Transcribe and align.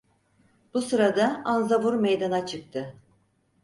Bu 0.73 0.81
sırada 0.81 1.41
Anzavur 1.45 1.93
meydana 1.93 2.45
çıktı. 2.45 2.95